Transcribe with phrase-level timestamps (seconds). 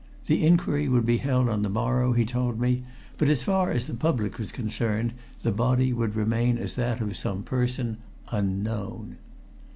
[0.25, 2.81] The inquiry would be held on the morrow, he told me,
[3.19, 7.15] but as far as the public was concerned the body would remain as that of
[7.15, 7.97] some person
[8.31, 9.17] "unknown."